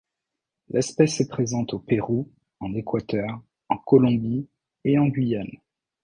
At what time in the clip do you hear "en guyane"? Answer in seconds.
4.97-5.59